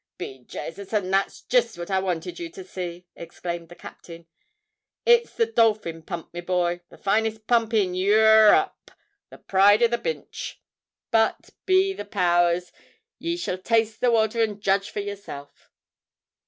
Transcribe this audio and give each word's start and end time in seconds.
"Be 0.17 0.39
Jasus! 0.45 0.93
and 0.93 1.13
that's 1.13 1.41
jist 1.43 1.77
what 1.77 1.91
I 1.91 1.99
wanted 1.99 2.39
ye 2.39 2.49
to 2.49 2.63
see," 2.63 3.05
exclaimed 3.15 3.69
the 3.69 3.75
captain. 3.75 4.25
"It's 5.05 5.31
the 5.35 5.45
Dolphin 5.45 6.01
pump, 6.01 6.33
me 6.33 6.41
boy—the 6.41 6.97
finest 6.97 7.45
pump 7.45 7.71
in 7.75 7.93
Eur 7.93 8.47
r 8.47 8.51
rope—the 8.51 9.37
pride 9.37 9.83
of 9.83 9.91
the 9.91 9.99
Binch——But, 9.99 11.51
be 11.67 11.93
the 11.93 12.05
power 12.05 12.55
rs! 12.57 12.71
ye 13.19 13.37
shall 13.37 13.59
taste 13.59 14.01
the 14.01 14.11
wather 14.11 14.41
and 14.41 14.59
judge 14.59 14.89
for 14.89 15.01
yourself!" 15.01 15.69